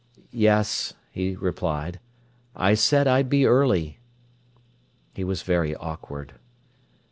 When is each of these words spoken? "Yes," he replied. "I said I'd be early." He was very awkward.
"Yes," 0.33 0.95
he 1.11 1.35
replied. 1.35 1.99
"I 2.55 2.73
said 2.73 3.05
I'd 3.07 3.29
be 3.29 3.45
early." 3.45 3.99
He 5.13 5.23
was 5.23 5.43
very 5.43 5.75
awkward. 5.75 6.33